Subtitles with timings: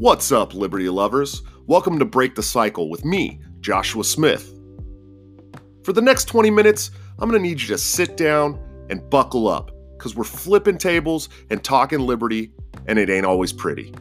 [0.00, 1.42] What's up, Liberty lovers?
[1.66, 4.58] Welcome to Break the Cycle with me, Joshua Smith.
[5.84, 8.58] For the next 20 minutes, I'm going to need you to sit down
[8.88, 12.50] and buckle up because we're flipping tables and talking liberty,
[12.86, 13.92] and it ain't always pretty.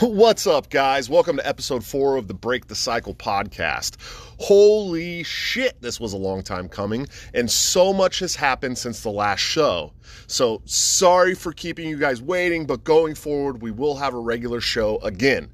[0.00, 1.10] What's up, guys?
[1.10, 3.96] Welcome to episode four of the Break the Cycle podcast.
[4.40, 9.10] Holy shit, this was a long time coming, and so much has happened since the
[9.10, 9.92] last show.
[10.28, 14.62] So, sorry for keeping you guys waiting, but going forward, we will have a regular
[14.62, 15.50] show again.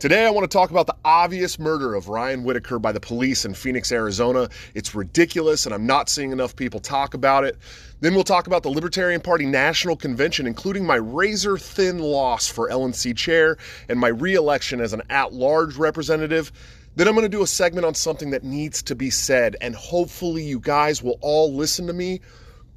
[0.00, 3.44] Today, I want to talk about the obvious murder of Ryan Whitaker by the police
[3.44, 4.48] in Phoenix, Arizona.
[4.72, 7.58] It's ridiculous, and I'm not seeing enough people talk about it.
[8.00, 12.70] Then we'll talk about the Libertarian Party National Convention, including my razor thin loss for
[12.70, 13.58] LNC chair
[13.90, 16.50] and my re election as an at large representative.
[16.96, 19.74] Then I'm going to do a segment on something that needs to be said, and
[19.74, 22.22] hopefully, you guys will all listen to me.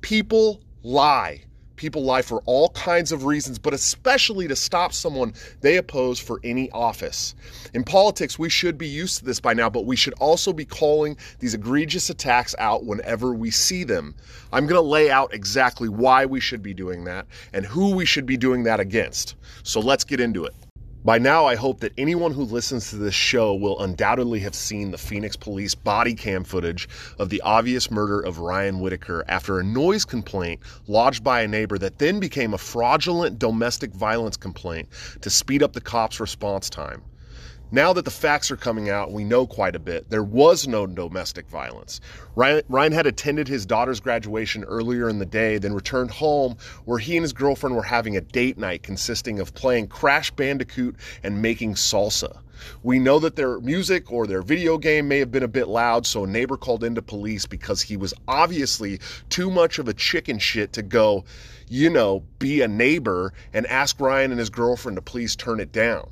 [0.02, 1.46] People lie.
[1.76, 6.40] People lie for all kinds of reasons, but especially to stop someone they oppose for
[6.44, 7.36] any office.
[7.74, 10.66] In politics, we should be used to this by now, but we should also be
[10.66, 14.16] calling these egregious attacks out whenever we see them.
[14.52, 18.06] I'm going to lay out exactly why we should be doing that and who we
[18.06, 19.36] should be doing that against.
[19.64, 20.54] So let's get into it.
[21.06, 24.92] By now, I hope that anyone who listens to this show will undoubtedly have seen
[24.92, 26.88] the Phoenix police body cam footage
[27.20, 31.78] of the obvious murder of Ryan Whitaker after a noise complaint lodged by a neighbor
[31.78, 34.88] that then became a fraudulent domestic violence complaint
[35.20, 37.02] to speed up the cops' response time.
[37.72, 40.10] Now that the facts are coming out, we know quite a bit.
[40.10, 42.02] There was no domestic violence.
[42.36, 46.56] Ryan, Ryan, had attended his daughter's graduation earlier in the day, then returned home
[46.86, 50.96] where he and his girlfriend were having a date night consisting of playing Crash Bandicoot
[51.24, 52.42] and making salsa.
[52.84, 56.06] We know that their music or their video game may have been a bit loud,
[56.06, 60.38] so a neighbor called into police because he was obviously too much of a chicken
[60.38, 61.26] shit to go,
[61.68, 65.72] you know, be a neighbor and ask Ryan and his girlfriend to please turn it
[65.72, 66.10] down.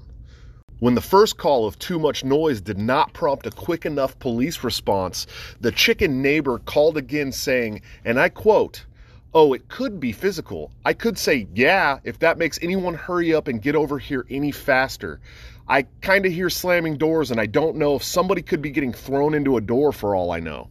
[0.82, 4.64] When the first call of too much noise did not prompt a quick enough police
[4.64, 5.28] response,
[5.60, 8.88] the chicken neighbor called again saying, and I quote,
[9.32, 10.72] Oh, it could be physical.
[10.84, 14.52] I could say, yeah, if that makes anyone hurry up and get over here any
[14.52, 15.20] faster.
[15.68, 18.92] I kind of hear slamming doors, and I don't know if somebody could be getting
[18.92, 20.68] thrown into a door for all I know.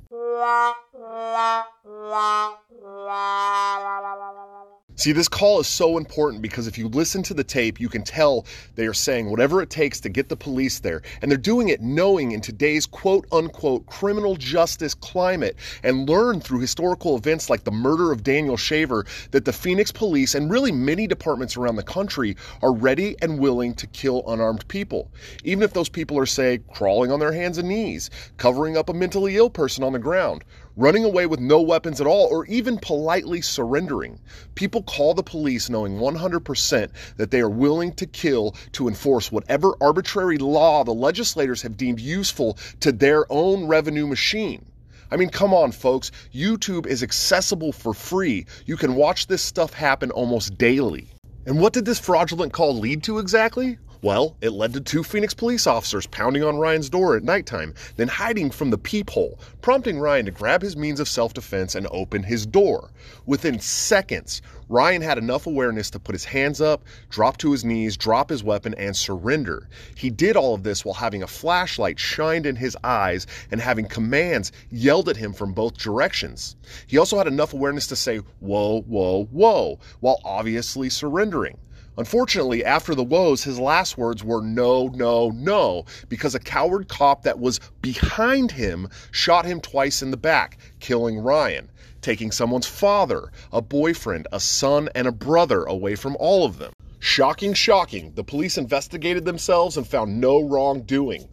[5.00, 8.02] See, this call is so important because if you listen to the tape, you can
[8.02, 8.44] tell
[8.74, 11.00] they are saying whatever it takes to get the police there.
[11.22, 16.60] And they're doing it knowing in today's quote unquote criminal justice climate and learn through
[16.60, 21.06] historical events like the murder of Daniel Shaver that the Phoenix police and really many
[21.06, 25.10] departments around the country are ready and willing to kill unarmed people.
[25.44, 28.92] Even if those people are, say, crawling on their hands and knees, covering up a
[28.92, 30.44] mentally ill person on the ground,
[30.80, 34.18] running away with no weapons at all, or even politely surrendering.
[34.54, 39.74] People call the police knowing 100% that they are willing to kill to enforce whatever
[39.80, 44.64] arbitrary law the legislators have deemed useful to their own revenue machine.
[45.10, 46.12] I mean, come on, folks.
[46.32, 48.46] YouTube is accessible for free.
[48.64, 51.08] You can watch this stuff happen almost daily.
[51.46, 53.78] And what did this fraudulent call lead to exactly?
[54.02, 58.08] Well, it led to two Phoenix police officers pounding on Ryan's door at nighttime, then
[58.08, 62.22] hiding from the peephole, prompting Ryan to grab his means of self defense and open
[62.22, 62.92] his door.
[63.26, 64.40] Within seconds,
[64.70, 68.42] Ryan had enough awareness to put his hands up, drop to his knees, drop his
[68.42, 69.68] weapon, and surrender.
[69.94, 73.84] He did all of this while having a flashlight shined in his eyes and having
[73.84, 76.56] commands yelled at him from both directions.
[76.86, 81.58] He also had enough awareness to say, Whoa, whoa, whoa, while obviously surrendering.
[82.00, 87.24] Unfortunately, after the woes, his last words were no, no, no, because a coward cop
[87.24, 93.30] that was behind him shot him twice in the back, killing Ryan, taking someone's father,
[93.52, 96.72] a boyfriend, a son, and a brother away from all of them.
[97.00, 98.14] Shocking, shocking.
[98.14, 101.28] The police investigated themselves and found no wrongdoing.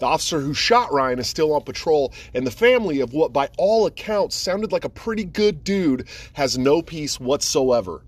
[0.00, 3.48] The officer who shot Ryan is still on patrol, and the family of what, by
[3.56, 8.02] all accounts, sounded like a pretty good dude has no peace whatsoever.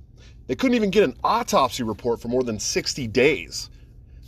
[0.46, 3.70] They couldn't even get an autopsy report for more than 60 days.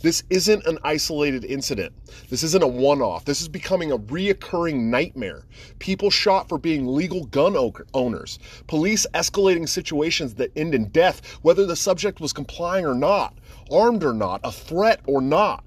[0.01, 1.93] This isn't an isolated incident.
[2.29, 3.25] This isn't a one off.
[3.25, 5.45] This is becoming a reoccurring nightmare.
[5.79, 7.55] People shot for being legal gun
[7.93, 8.39] owners.
[8.67, 13.37] Police escalating situations that end in death, whether the subject was complying or not,
[13.71, 15.63] armed or not, a threat or not.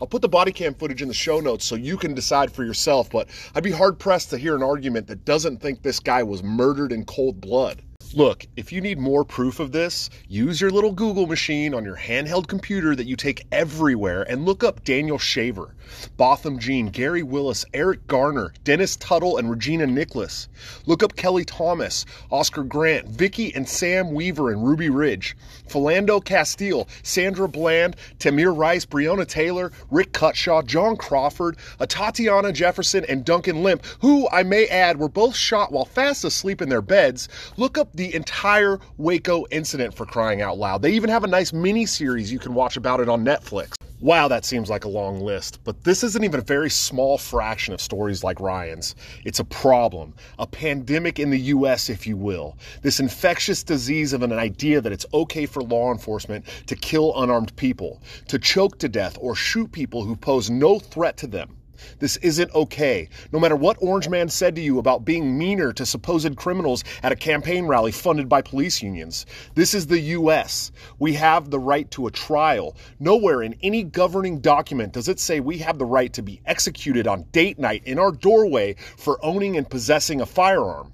[0.00, 2.64] I'll put the body cam footage in the show notes so you can decide for
[2.64, 6.22] yourself, but I'd be hard pressed to hear an argument that doesn't think this guy
[6.22, 7.82] was murdered in cold blood.
[8.14, 11.96] Look, if you need more proof of this, use your little Google machine on your
[11.96, 15.74] handheld computer that you take everywhere and look up Daniel Shaver,
[16.16, 20.48] Botham Jean, Gary Willis, Eric Garner, Dennis Tuttle, and Rhogena Nicholas.
[20.86, 25.36] Look up Kelly Thomas, Oscar Grant, Vicki and Sam Weaver and Ruby Ridge,
[25.68, 31.56] Philando Castile, Sandra Bland, Tamir Rice, Breonna Taylor, Rick Cutshaw, John Crawford,
[31.88, 36.62] Tatiana Jefferson, and Duncan Lemp, who, I may add, were both shot while fast asleep
[36.62, 37.28] in their beds.
[37.56, 40.82] Look up the entire Waco incident for crying out loud.
[40.82, 43.72] They even have a nice mini series you can watch about it on Netflix.
[44.00, 47.72] Wow, that seems like a long list, but this isn't even a very small fraction
[47.72, 48.94] of stories like Ryan's.
[49.24, 52.58] It's a problem, a pandemic in the US, if you will.
[52.82, 57.56] This infectious disease of an idea that it's okay for law enforcement to kill unarmed
[57.56, 61.56] people, to choke to death, or shoot people who pose no threat to them.
[61.98, 63.08] This isn't okay.
[63.32, 67.12] No matter what Orange Man said to you about being meaner to supposed criminals at
[67.12, 70.72] a campaign rally funded by police unions, this is the U.S.
[70.98, 72.76] We have the right to a trial.
[72.98, 77.06] Nowhere in any governing document does it say we have the right to be executed
[77.06, 80.92] on date night in our doorway for owning and possessing a firearm.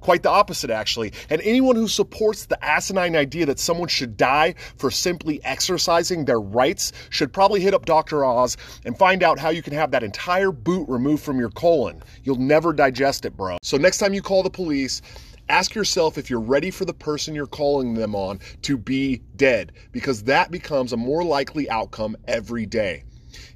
[0.00, 1.12] Quite the opposite, actually.
[1.30, 6.40] And anyone who supports the asinine idea that someone should die for simply exercising their
[6.40, 8.24] rights should probably hit up Dr.
[8.24, 12.02] Oz and find out how you can have that entire boot removed from your colon.
[12.24, 13.58] You'll never digest it, bro.
[13.62, 15.02] So, next time you call the police,
[15.48, 19.72] ask yourself if you're ready for the person you're calling them on to be dead,
[19.92, 23.04] because that becomes a more likely outcome every day.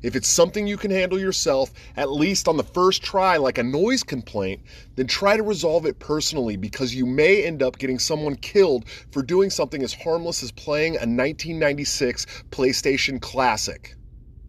[0.03, 3.63] If it's something you can handle yourself, at least on the first try, like a
[3.63, 4.63] noise complaint,
[4.97, 9.23] then try to resolve it personally because you may end up getting someone killed for
[9.23, 13.95] doing something as harmless as playing a 1996 PlayStation Classic.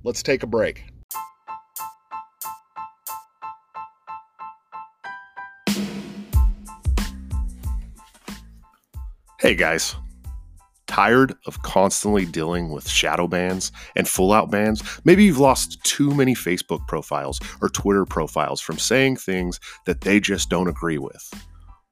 [0.03, 0.85] Let's take a break.
[9.39, 9.95] Hey guys.
[10.91, 14.83] Tired of constantly dealing with shadow bans and full out bans?
[15.05, 20.19] Maybe you've lost too many Facebook profiles or Twitter profiles from saying things that they
[20.19, 21.33] just don't agree with.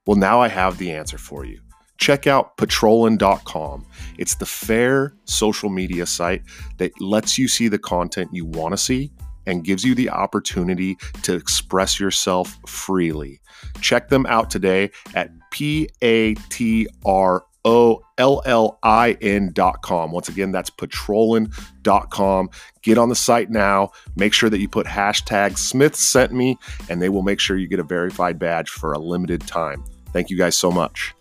[0.06, 1.62] Well, now I have the answer for you.
[1.98, 3.86] Check out patrollin.com.
[4.18, 6.42] It's the fair social media site
[6.78, 9.14] that lets you see the content you want to see
[9.46, 13.40] and gives you the opportunity to express yourself freely.
[13.80, 19.82] Check them out today at P A T R O L L I N dot
[19.82, 20.12] com.
[20.12, 20.72] Once again, that's
[21.82, 22.50] dot com.
[22.82, 23.92] Get on the site now.
[24.16, 26.58] Make sure that you put hashtag Smith sent me,
[26.90, 29.84] and they will make sure you get a verified badge for a limited time.
[30.14, 31.14] Thank you guys so much.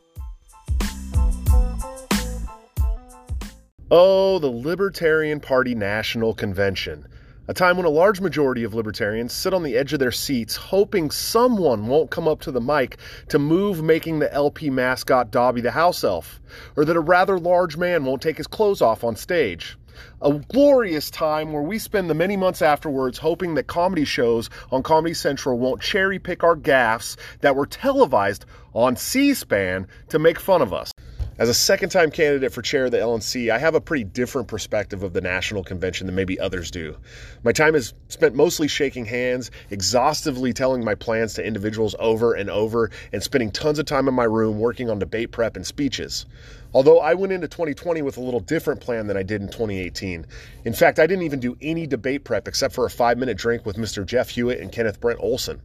[3.91, 7.07] Oh, the Libertarian Party National Convention
[7.49, 10.55] a time when a large majority of libertarians sit on the edge of their seats
[10.55, 12.99] hoping someone won't come up to the mic
[13.29, 16.43] to move making the LP mascot Dobby the house elf,
[16.77, 19.79] or that a rather large man won't take his clothes off on stage.
[20.21, 24.83] A glorious time where we spend the many months afterwards hoping that comedy shows on
[24.83, 30.39] Comedy Central won't cherry pick our gaffes that were televised on C SPAN to make
[30.39, 30.93] fun of us.
[31.39, 34.49] As a second time candidate for chair of the LNC, I have a pretty different
[34.49, 36.97] perspective of the national convention than maybe others do.
[37.45, 42.51] My time is spent mostly shaking hands, exhaustively telling my plans to individuals over and
[42.51, 46.27] over, and spending tons of time in my room working on debate prep and speeches.
[46.75, 50.27] Although I went into 2020 with a little different plan than I did in 2018.
[50.65, 53.65] In fact, I didn't even do any debate prep except for a five minute drink
[53.65, 54.05] with Mr.
[54.05, 55.61] Jeff Hewitt and Kenneth Brent Olson.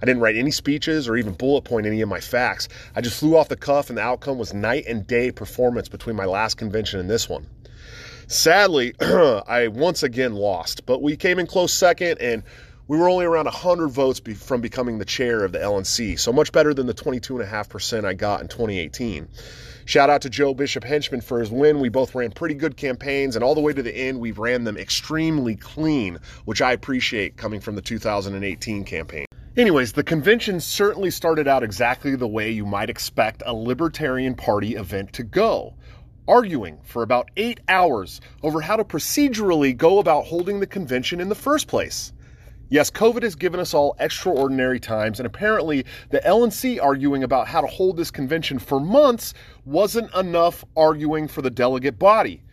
[0.00, 2.68] I didn't write any speeches or even bullet point any of my facts.
[2.94, 6.16] I just flew off the cuff, and the outcome was night and day performance between
[6.16, 7.46] my last convention and this one.
[8.26, 12.42] Sadly, I once again lost, but we came in close second, and
[12.86, 16.32] we were only around 100 votes be- from becoming the chair of the LNC, so
[16.32, 19.28] much better than the 22.5% I got in 2018.
[19.84, 21.80] Shout out to Joe Bishop Henchman for his win.
[21.80, 24.64] We both ran pretty good campaigns, and all the way to the end, we ran
[24.64, 29.27] them extremely clean, which I appreciate coming from the 2018 campaign.
[29.58, 34.76] Anyways, the convention certainly started out exactly the way you might expect a Libertarian Party
[34.76, 35.74] event to go
[36.28, 41.28] arguing for about eight hours over how to procedurally go about holding the convention in
[41.28, 42.12] the first place.
[42.68, 47.60] Yes, COVID has given us all extraordinary times, and apparently the LNC arguing about how
[47.60, 49.34] to hold this convention for months
[49.64, 52.44] wasn't enough arguing for the delegate body.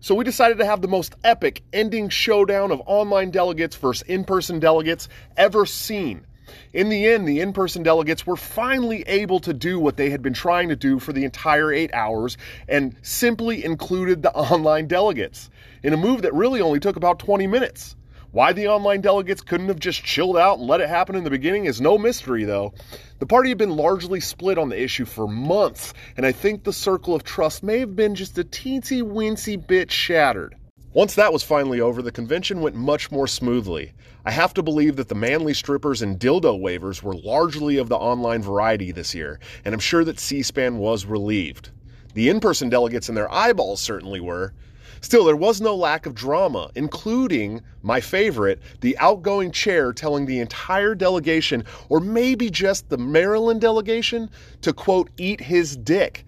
[0.00, 4.24] So we decided to have the most epic ending showdown of online delegates versus in
[4.24, 6.26] person delegates ever seen.
[6.72, 10.22] In the end, the in person delegates were finally able to do what they had
[10.22, 12.36] been trying to do for the entire eight hours
[12.68, 15.50] and simply included the online delegates
[15.82, 17.96] in a move that really only took about 20 minutes.
[18.32, 21.30] Why the online delegates couldn't have just chilled out and let it happen in the
[21.30, 22.72] beginning is no mystery, though.
[23.18, 26.72] The party had been largely split on the issue for months, and I think the
[26.72, 30.54] circle of trust may have been just a teensy weensy bit shattered.
[30.92, 33.92] Once that was finally over, the convention went much more smoothly.
[34.24, 37.96] I have to believe that the manly strippers and dildo waivers were largely of the
[37.96, 41.70] online variety this year, and I'm sure that C SPAN was relieved.
[42.14, 44.52] The in person delegates and their eyeballs certainly were.
[45.00, 50.40] Still, there was no lack of drama, including my favorite, the outgoing chair telling the
[50.40, 54.28] entire delegation, or maybe just the Maryland delegation,
[54.62, 56.24] to quote, eat his dick,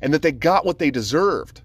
[0.00, 1.62] and that they got what they deserved.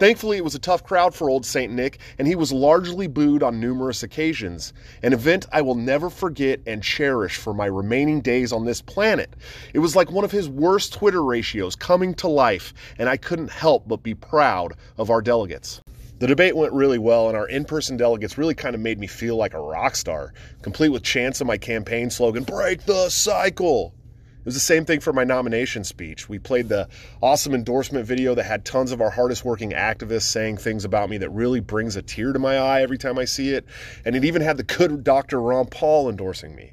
[0.00, 1.70] Thankfully, it was a tough crowd for old St.
[1.70, 4.72] Nick, and he was largely booed on numerous occasions.
[5.02, 9.36] An event I will never forget and cherish for my remaining days on this planet.
[9.74, 13.50] It was like one of his worst Twitter ratios coming to life, and I couldn't
[13.50, 15.82] help but be proud of our delegates.
[16.18, 19.06] The debate went really well, and our in person delegates really kind of made me
[19.06, 23.92] feel like a rock star, complete with chants of my campaign slogan Break the Cycle!
[24.40, 26.26] It was the same thing for my nomination speech.
[26.26, 26.88] We played the
[27.20, 31.18] awesome endorsement video that had tons of our hardest working activists saying things about me
[31.18, 33.66] that really brings a tear to my eye every time I see it.
[34.02, 35.42] And it even had the good Dr.
[35.42, 36.72] Ron Paul endorsing me.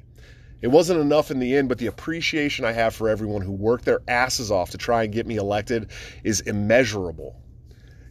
[0.62, 3.84] It wasn't enough in the end, but the appreciation I have for everyone who worked
[3.84, 5.90] their asses off to try and get me elected
[6.24, 7.36] is immeasurable.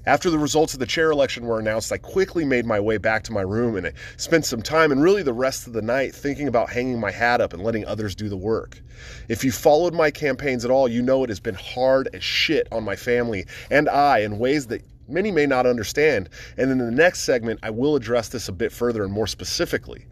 [0.08, 3.24] After the results of the chair election were announced, I quickly made my way back
[3.24, 6.16] to my room and I spent some time and really the rest of the night
[6.16, 8.80] thinking about hanging my hat up and letting others do the work.
[9.28, 12.70] If you followed my campaigns at all, you know it has been hard as shit
[12.72, 16.30] on my family and I in ways that many may not understand.
[16.56, 20.06] And in the next segment, I will address this a bit further and more specifically.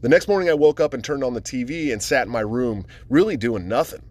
[0.00, 2.40] The next morning, I woke up and turned on the TV and sat in my
[2.40, 4.02] room, really doing nothing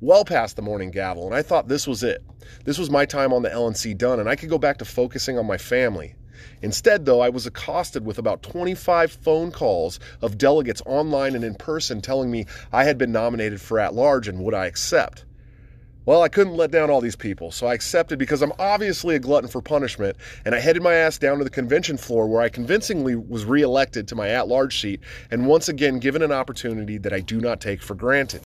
[0.00, 2.22] well past the morning gavel, and I thought this was it.
[2.64, 5.38] This was my time on the LNC done, and I could go back to focusing
[5.38, 6.14] on my family.
[6.62, 11.54] Instead, though, I was accosted with about 25 phone calls of delegates online and in
[11.54, 15.24] person telling me I had been nominated for at large and would I accept.
[16.06, 19.20] Well, I couldn't let down all these people, so I accepted because I'm obviously a
[19.20, 20.16] glutton for punishment,
[20.46, 24.08] and I headed my ass down to the convention floor where I convincingly was reelected
[24.08, 27.60] to my at large seat and once again given an opportunity that I do not
[27.60, 28.42] take for granted.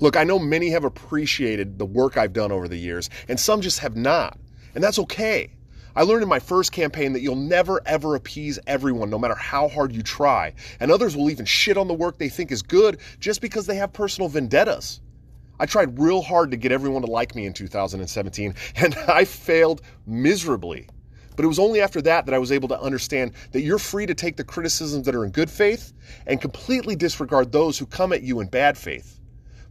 [0.00, 3.60] Look, I know many have appreciated the work I've done over the years, and some
[3.60, 4.38] just have not.
[4.74, 5.50] And that's okay.
[5.96, 9.68] I learned in my first campaign that you'll never ever appease everyone, no matter how
[9.68, 10.52] hard you try.
[10.80, 13.76] And others will even shit on the work they think is good just because they
[13.76, 15.00] have personal vendettas.
[15.60, 19.82] I tried real hard to get everyone to like me in 2017, and I failed
[20.06, 20.88] miserably.
[21.36, 24.06] But it was only after that that I was able to understand that you're free
[24.06, 25.92] to take the criticisms that are in good faith
[26.26, 29.20] and completely disregard those who come at you in bad faith.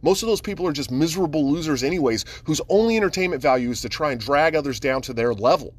[0.04, 3.88] Most of those people are just miserable losers, anyways, whose only entertainment value is to
[3.88, 5.72] try and drag others down to their level.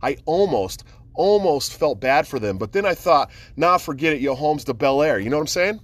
[0.00, 4.36] I almost, almost felt bad for them, but then I thought, nah, forget it, yo,
[4.36, 5.18] home's the Bel Air.
[5.18, 5.80] You know what I'm saying?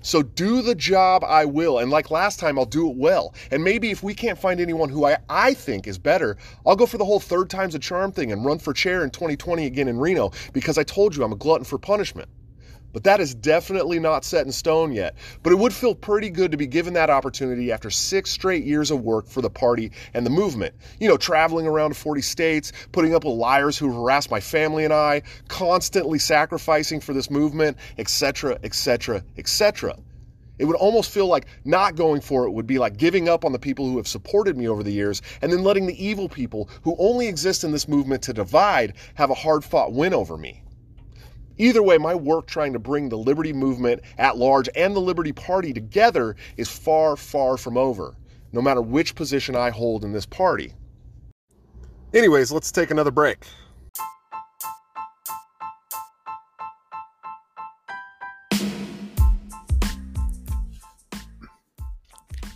[0.00, 1.80] So do the job I will.
[1.80, 3.34] And like last time, I'll do it well.
[3.50, 6.86] And maybe if we can't find anyone who I, I think is better, I'll go
[6.86, 9.88] for the whole third time's a charm thing and run for chair in 2020 again
[9.88, 12.30] in Reno because I told you I'm a glutton for punishment.
[12.92, 15.14] But that is definitely not set in stone yet.
[15.42, 18.90] But it would feel pretty good to be given that opportunity after six straight years
[18.90, 20.74] of work for the party and the movement.
[20.98, 24.92] You know, traveling around 40 states, putting up with liars who harass my family and
[24.92, 29.96] I, constantly sacrificing for this movement, etc., etc., etc.
[30.58, 33.52] It would almost feel like not going for it would be like giving up on
[33.52, 36.68] the people who have supported me over the years and then letting the evil people
[36.82, 40.62] who only exist in this movement to divide have a hard fought win over me.
[41.60, 45.30] Either way, my work trying to bring the Liberty movement at large and the Liberty
[45.30, 48.16] Party together is far, far from over,
[48.50, 50.72] no matter which position I hold in this party.
[52.14, 53.44] Anyways, let's take another break.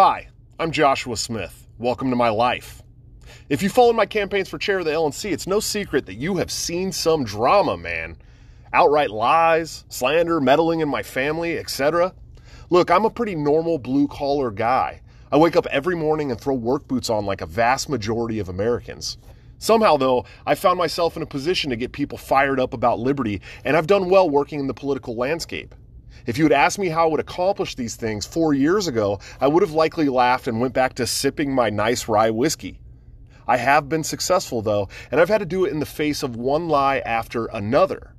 [0.00, 0.28] Hi,
[0.60, 1.66] I'm Joshua Smith.
[1.76, 2.84] Welcome to my life.
[3.48, 6.36] If you followed my campaigns for chair of the LNC, it's no secret that you
[6.36, 8.16] have seen some drama, man.
[8.72, 12.14] outright lies, slander, meddling in my family, etc.
[12.70, 15.00] Look, I'm a pretty normal blue collar guy.
[15.32, 18.48] I wake up every morning and throw work boots on like a vast majority of
[18.48, 19.18] Americans.
[19.58, 23.40] Somehow, though, I found myself in a position to get people fired up about liberty,
[23.64, 25.74] and I've done well working in the political landscape.
[26.28, 29.46] If you had asked me how I would accomplish these things four years ago, I
[29.46, 32.82] would have likely laughed and went back to sipping my nice rye whiskey.
[33.46, 36.36] I have been successful, though, and I've had to do it in the face of
[36.36, 38.14] one lie after another.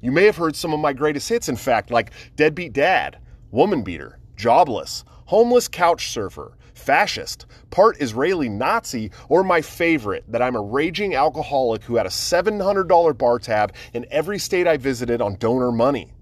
[0.00, 3.18] You may have heard some of my greatest hits, in fact, like Deadbeat Dad,
[3.52, 10.56] Woman Beater, Jobless, Homeless Couch Surfer, fascist, part Israeli Nazi, or my favorite, that I'm
[10.56, 15.36] a raging alcoholic who had a $700 bar tab in every state I visited on
[15.36, 16.13] donor money.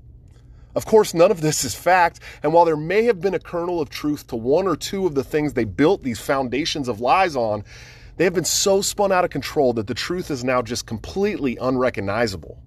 [0.74, 3.80] Of course, none of this is fact, and while there may have been a kernel
[3.80, 7.36] of truth to one or two of the things they built these foundations of lies
[7.36, 7.64] on,
[8.16, 11.58] they have been so spun out of control that the truth is now just completely
[11.58, 12.58] unrecognizable.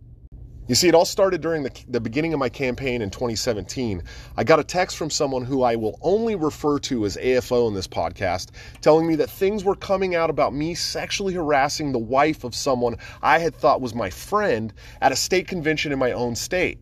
[0.67, 4.01] You see, it all started during the, the beginning of my campaign in 2017.
[4.35, 7.75] I got a text from someone who I will only refer to as AFO in
[7.75, 8.50] this podcast,
[8.81, 12.97] telling me that things were coming out about me sexually harassing the wife of someone
[13.21, 16.79] I had thought was my friend at a state convention in my own state.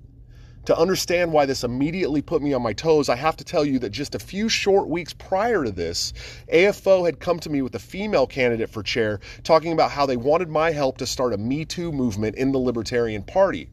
[0.66, 3.80] To understand why this immediately put me on my toes, I have to tell you
[3.80, 6.14] that just a few short weeks prior to this,
[6.54, 10.16] AFO had come to me with a female candidate for chair talking about how they
[10.16, 13.70] wanted my help to start a Me Too movement in the Libertarian Party.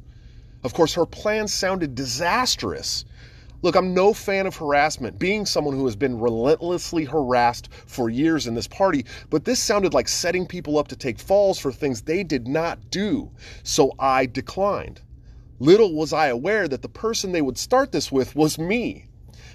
[0.65, 3.05] Of course, her plan sounded disastrous.
[3.63, 8.49] Look, I'm no fan of harassment, being someone who has been relentlessly harassed for years
[8.49, 12.03] in this party, but this sounded like setting people up to take falls for things
[12.03, 13.31] they did not do.
[13.63, 15.03] So I declined.
[15.63, 19.05] Little was I aware that the person they would start this with was me.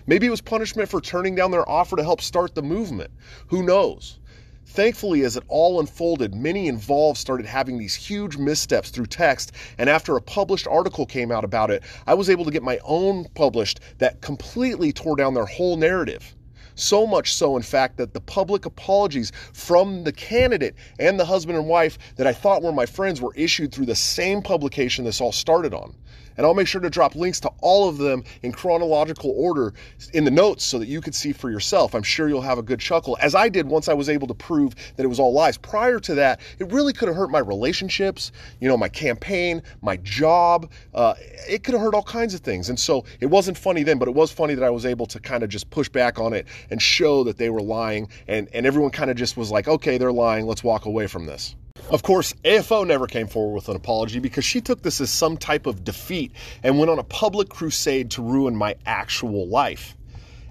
[0.06, 3.10] Maybe it was punishment for turning down their offer to help start the movement.
[3.48, 4.20] Who knows?
[4.68, 9.90] Thankfully, as it all unfolded, many involved started having these huge missteps through text, and
[9.90, 13.26] after a published article came out about it, I was able to get my own
[13.34, 16.36] published that completely tore down their whole narrative.
[16.76, 21.58] So much so, in fact, that the public apologies from the candidate and the husband
[21.58, 25.22] and wife that I thought were my friends were issued through the same publication this
[25.22, 25.96] all started on
[26.38, 29.74] and I'll make sure to drop links to all of them in chronological order
[30.14, 31.96] in the notes so that you can see for yourself.
[31.96, 34.34] I'm sure you'll have a good chuckle, as I did once I was able to
[34.34, 35.58] prove that it was all lies.
[35.58, 39.98] Prior to that, it really could have hurt my relationships, you know, my campaign, my
[39.98, 40.70] job.
[40.94, 41.14] Uh,
[41.48, 42.70] it could have hurt all kinds of things.
[42.70, 45.20] And so it wasn't funny then, but it was funny that I was able to
[45.20, 48.08] kind of just push back on it and show that they were lying.
[48.28, 50.46] And, and everyone kind of just was like, okay, they're lying.
[50.46, 51.56] Let's walk away from this.
[51.92, 55.38] Of course, AFO never came forward with an apology because she took this as some
[55.38, 56.32] type of defeat
[56.64, 59.96] and went on a public crusade to ruin my actual life.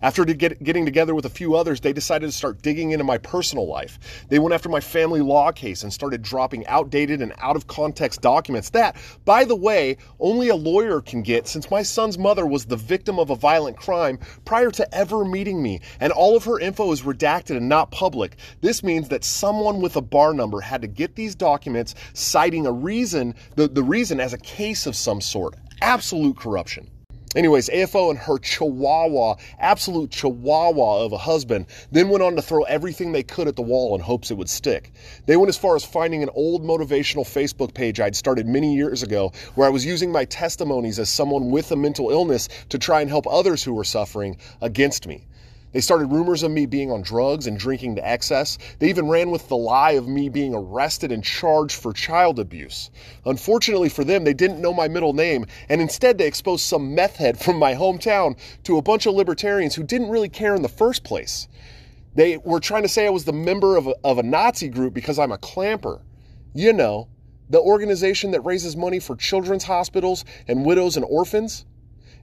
[0.05, 3.17] After get, getting together with a few others, they decided to start digging into my
[3.17, 4.27] personal life.
[4.29, 8.21] They went after my family law case and started dropping outdated and out of context
[8.21, 12.67] documents that, by the way, only a lawyer can get since my son's mother was
[12.67, 16.61] the victim of a violent crime prior to ever meeting me, and all of her
[16.61, 18.37] info is redacted and not public.
[18.61, 22.73] This means that someone with a bar number had to get these documents citing a
[22.73, 25.55] reason, the, the reason as a case of some sort.
[25.81, 26.91] Absolute corruption.
[27.35, 32.63] Anyways, AFO and her chihuahua, absolute chihuahua of a husband, then went on to throw
[32.63, 34.93] everything they could at the wall in hopes it would stick.
[35.27, 39.03] They went as far as finding an old motivational Facebook page I'd started many years
[39.03, 43.01] ago where I was using my testimonies as someone with a mental illness to try
[43.01, 45.27] and help others who were suffering against me.
[45.75, 48.59] They started rumors of me being on drugs and drinking to excess.
[48.79, 52.93] They even ran with the lie of me being arrested and charged for child abuse.
[53.27, 57.17] Unfortunately for them, they didn't know my middle name, and instead they exposed some meth
[57.17, 60.69] head from my hometown to a bunch of libertarians who didn't really care in the
[60.69, 61.49] first place.
[62.15, 64.95] They were trying to say I was the member of a, of a Nazi group
[64.95, 66.03] because I'm a clamper.
[66.55, 67.09] You know,
[67.51, 71.67] the organization that raises money for children's hospitals and widows and orphans.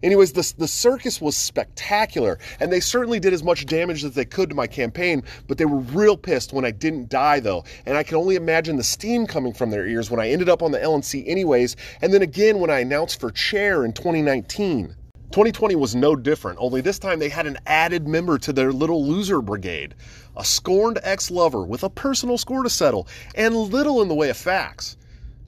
[0.04, 4.26] Anyways, the, the circus was spectacular, and they certainly did as much damage as they
[4.26, 7.96] could to my campaign, but they were real pissed when I didn't die, though, and
[7.96, 10.72] I can only imagine the steam coming from their ears when I ended up on
[10.72, 14.96] the LNC anyways, and then again when I announced for chair in 2019.
[15.32, 19.06] 2020 was no different, only this time they had an added member to their little
[19.06, 19.94] loser brigade.
[20.36, 24.30] A scorned ex lover with a personal score to settle, and little in the way
[24.30, 24.98] of facts.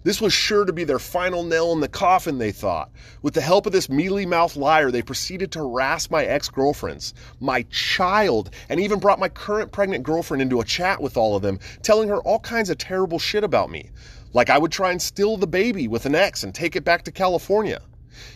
[0.04, 2.92] This was sure to be their final nail in the coffin, they thought.
[3.22, 7.14] With the help of this mealy mouthed liar, they proceeded to harass my ex girlfriends,
[7.40, 11.42] my child, and even brought my current pregnant girlfriend into a chat with all of
[11.42, 13.92] them, telling her all kinds of terrible shit about me.
[14.34, 17.04] Like I would try and steal the baby with an ex and take it back
[17.04, 17.82] to California.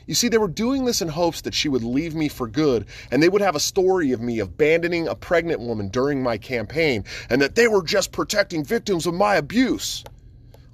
[0.06, 2.86] You see, they were doing this in hopes that she would leave me for good,
[3.12, 7.04] and they would have a story of me abandoning a pregnant woman during my campaign,
[7.30, 10.04] and that they were just protecting victims of my abuse.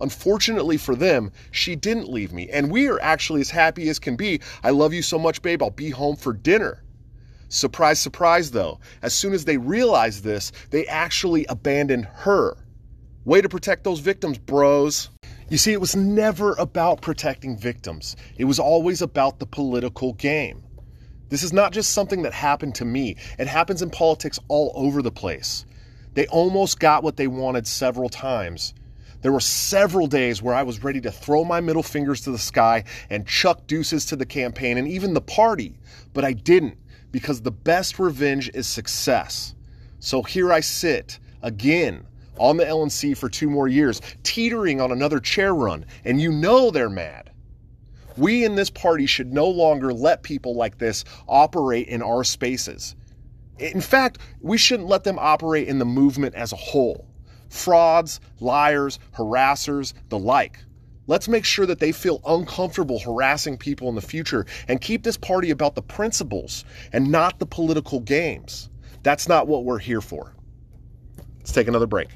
[0.04, 4.18] Unfortunately for them, she didn't leave me, and we are actually as happy as can
[4.18, 4.42] be.
[4.62, 5.64] I love you so much, babe.
[5.64, 6.84] I'll be home for dinner.
[7.48, 8.82] Surprise, surprise, though.
[9.02, 12.58] As soon as they realized this, they actually abandoned her.
[13.24, 15.10] Way to protect those victims, bros.
[15.50, 20.64] You see, it was never about protecting victims, it was always about the political game.
[21.30, 25.02] This is not just something that happened to me, it happens in politics all over
[25.02, 25.66] the place.
[26.14, 28.74] They almost got what they wanted several times.
[29.24, 32.38] There were several days where I was ready to throw my middle fingers to the
[32.38, 35.80] sky and chuck deuces to the campaign and even the party,
[36.14, 36.78] but I didn't
[37.10, 39.56] because the best revenge is success.
[40.00, 42.06] So here I sit again
[42.38, 46.70] on the LNC for two more years, teetering on another chair run, and you know
[46.70, 47.32] they're mad.
[48.18, 52.94] We in this party should no longer let people like this operate in our spaces.
[53.58, 57.08] In fact, we shouldn't let them operate in the movement as a whole.
[57.54, 60.58] Frauds, liars, harassers, the like.
[61.06, 65.18] Let's make sure that they feel uncomfortable harassing people in the future and keep this
[65.18, 68.72] party about the principles and not the political games.
[69.04, 70.36] That's not what we're here for.
[71.38, 72.10] Let's take another break.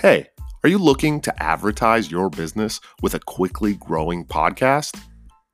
[0.00, 0.28] Hey,
[0.62, 5.00] are you looking to advertise your business with a quickly growing podcast?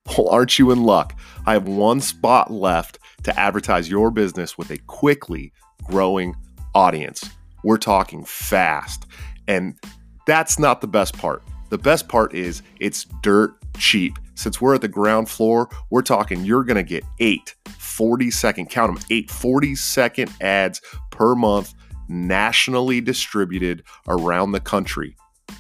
[0.07, 1.19] Well, aren't you in luck?
[1.47, 5.53] I have one spot left to advertise your business with a quickly
[5.85, 6.37] growing
[6.75, 7.29] audience.
[7.63, 9.07] We're talking fast.
[9.49, 9.79] And
[10.27, 11.43] that's not the best part.
[11.71, 14.19] The best part is it's dirt cheap.
[14.35, 18.69] Since we're at the ground floor, we're talking you're going to get eight 40 second,
[18.71, 21.75] count them, eight 40 second ads per month
[22.09, 25.17] nationally distributed around the country.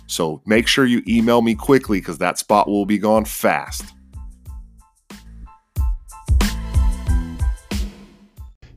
[0.06, 3.93] So make sure you email me quickly because that spot will be gone fast.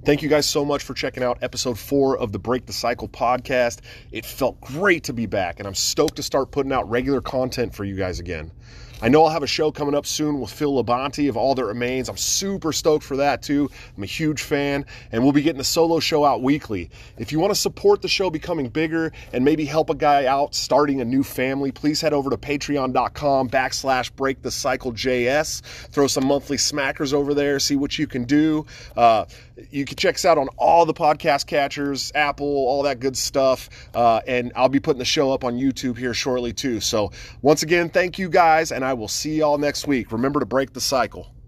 [0.07, 3.09] Thank you guys so much for checking out episode four of the Break the Cycle
[3.09, 3.79] podcast.
[4.13, 7.75] It felt great to be back, and I'm stoked to start putting out regular content
[7.75, 8.49] for you guys again.
[8.99, 11.65] I know I'll have a show coming up soon with Phil Labonte of All That
[11.65, 12.09] Remains.
[12.09, 13.69] I'm super stoked for that too.
[13.95, 16.89] I'm a huge fan, and we'll be getting the solo show out weekly.
[17.19, 20.55] If you want to support the show becoming bigger and maybe help a guy out
[20.55, 25.61] starting a new family, please head over to patreon.com backslash break the cycle JS.
[25.91, 28.65] Throw some monthly smackers over there, see what you can do.
[28.95, 29.25] Uh,
[29.69, 33.69] you can check us out on all the podcast catchers, Apple, all that good stuff.
[33.93, 36.79] Uh, and I'll be putting the show up on YouTube here shortly too.
[36.79, 37.11] So
[37.43, 40.13] once again, thank you guys, and I will see y'all next week.
[40.13, 41.27] Remember to break the cycle.